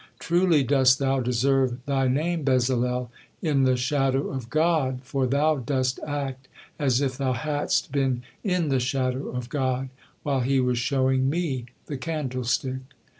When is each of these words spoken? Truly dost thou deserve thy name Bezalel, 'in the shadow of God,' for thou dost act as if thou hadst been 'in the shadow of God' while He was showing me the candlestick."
Truly 0.17 0.63
dost 0.63 0.97
thou 0.97 1.19
deserve 1.19 1.85
thy 1.85 2.07
name 2.07 2.43
Bezalel, 2.43 3.11
'in 3.39 3.65
the 3.65 3.77
shadow 3.77 4.29
of 4.31 4.49
God,' 4.49 5.01
for 5.03 5.27
thou 5.27 5.57
dost 5.57 5.99
act 6.07 6.47
as 6.79 7.01
if 7.01 7.19
thou 7.19 7.33
hadst 7.33 7.91
been 7.91 8.23
'in 8.43 8.69
the 8.69 8.79
shadow 8.79 9.27
of 9.27 9.49
God' 9.49 9.89
while 10.23 10.41
He 10.41 10.59
was 10.59 10.79
showing 10.79 11.29
me 11.29 11.65
the 11.85 11.97
candlestick." 11.97 12.81